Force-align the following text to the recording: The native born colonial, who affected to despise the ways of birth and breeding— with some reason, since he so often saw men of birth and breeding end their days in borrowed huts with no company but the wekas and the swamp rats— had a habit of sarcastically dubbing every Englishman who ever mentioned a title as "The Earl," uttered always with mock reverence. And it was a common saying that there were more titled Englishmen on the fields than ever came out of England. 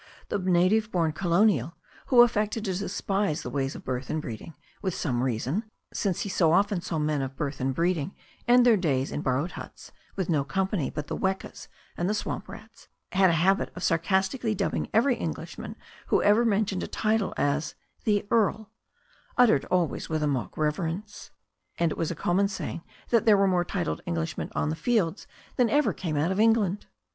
The 0.29 0.39
native 0.39 0.91
born 0.91 1.11
colonial, 1.11 1.77
who 2.07 2.23
affected 2.23 2.65
to 2.65 2.73
despise 2.75 3.43
the 3.43 3.51
ways 3.51 3.75
of 3.75 3.85
birth 3.85 4.09
and 4.09 4.19
breeding— 4.19 4.55
with 4.81 4.95
some 4.95 5.21
reason, 5.21 5.69
since 5.93 6.21
he 6.21 6.27
so 6.29 6.53
often 6.53 6.81
saw 6.81 6.97
men 6.97 7.21
of 7.21 7.35
birth 7.35 7.61
and 7.61 7.71
breeding 7.71 8.15
end 8.47 8.65
their 8.65 8.77
days 8.77 9.11
in 9.11 9.21
borrowed 9.21 9.51
huts 9.51 9.91
with 10.15 10.27
no 10.27 10.43
company 10.43 10.89
but 10.89 11.05
the 11.05 11.15
wekas 11.15 11.67
and 11.95 12.09
the 12.09 12.15
swamp 12.15 12.49
rats— 12.49 12.87
had 13.11 13.29
a 13.29 13.33
habit 13.33 13.69
of 13.75 13.83
sarcastically 13.83 14.55
dubbing 14.55 14.89
every 14.91 15.17
Englishman 15.17 15.75
who 16.07 16.23
ever 16.23 16.45
mentioned 16.45 16.81
a 16.81 16.87
title 16.87 17.35
as 17.37 17.75
"The 18.03 18.25
Earl," 18.31 18.71
uttered 19.37 19.65
always 19.65 20.09
with 20.09 20.25
mock 20.27 20.57
reverence. 20.57 21.29
And 21.77 21.91
it 21.91 21.97
was 21.99 22.09
a 22.09 22.15
common 22.15 22.47
saying 22.47 22.81
that 23.09 23.27
there 23.27 23.37
were 23.37 23.45
more 23.45 23.63
titled 23.63 24.01
Englishmen 24.07 24.51
on 24.55 24.69
the 24.69 24.75
fields 24.75 25.27
than 25.57 25.69
ever 25.69 25.93
came 25.93 26.17
out 26.17 26.31
of 26.31 26.39
England. 26.39 26.87